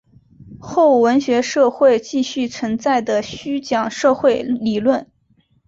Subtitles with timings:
[0.59, 5.07] 后文字社会继续存在的虚讲社会理论。